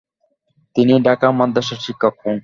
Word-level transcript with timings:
তিনি 0.75 0.93
ঢাকা 1.07 1.27
মাদ্রাসার 1.39 1.79
শিক্ষক 1.85 2.13
হন। 2.21 2.37